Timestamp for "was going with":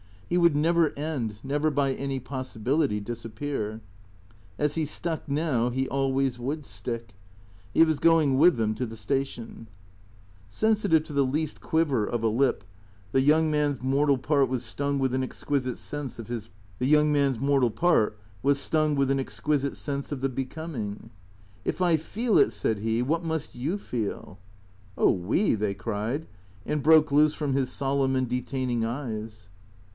7.83-8.55